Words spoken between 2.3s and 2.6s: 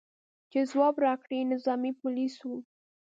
و.